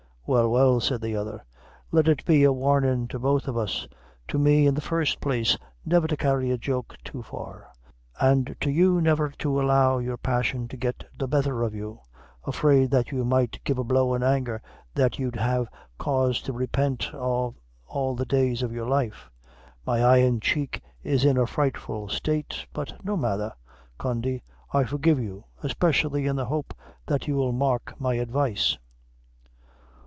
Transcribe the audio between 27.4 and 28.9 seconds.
mark my advice."